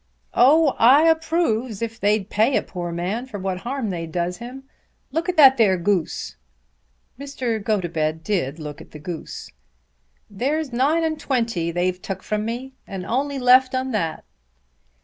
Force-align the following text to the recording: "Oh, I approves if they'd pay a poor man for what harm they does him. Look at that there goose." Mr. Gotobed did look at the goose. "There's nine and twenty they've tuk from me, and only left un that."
"Oh, 0.33 0.73
I 0.79 1.03
approves 1.07 1.83
if 1.83 1.99
they'd 1.99 2.27
pay 2.31 2.57
a 2.57 2.63
poor 2.63 2.91
man 2.91 3.27
for 3.27 3.37
what 3.39 3.59
harm 3.59 3.91
they 3.91 4.07
does 4.07 4.37
him. 4.37 4.63
Look 5.11 5.29
at 5.29 5.37
that 5.37 5.57
there 5.57 5.77
goose." 5.77 6.37
Mr. 7.19 7.63
Gotobed 7.63 8.23
did 8.23 8.57
look 8.57 8.81
at 8.81 8.89
the 8.89 8.97
goose. 8.99 9.51
"There's 10.27 10.73
nine 10.73 11.03
and 11.03 11.19
twenty 11.19 11.69
they've 11.69 12.01
tuk 12.01 12.23
from 12.23 12.45
me, 12.45 12.73
and 12.87 13.05
only 13.05 13.37
left 13.37 13.75
un 13.75 13.91
that." 13.91 14.25